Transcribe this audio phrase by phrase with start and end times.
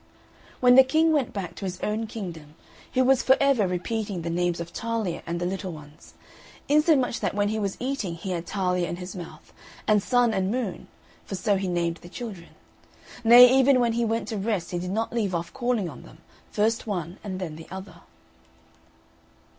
[0.61, 2.55] When the King went back to his own kingdom
[2.91, 6.15] he was for ever repeating the names of Talia and the little ones,
[6.67, 9.53] insomuch that, when he was eating he had Talia in his mouth,
[9.87, 10.87] and Sun and Moon
[11.23, 12.49] (for so he named the children);
[13.23, 16.17] nay, even when he went to rest he did not leave off calling on them,
[16.49, 18.01] first one and then the other.